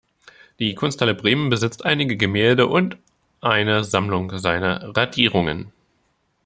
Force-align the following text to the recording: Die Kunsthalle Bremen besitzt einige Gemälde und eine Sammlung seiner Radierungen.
Die 0.57 0.73
Kunsthalle 0.73 1.13
Bremen 1.13 1.49
besitzt 1.51 1.85
einige 1.85 2.17
Gemälde 2.17 2.65
und 2.65 2.97
eine 3.39 3.83
Sammlung 3.83 4.35
seiner 4.39 4.95
Radierungen. 4.97 5.71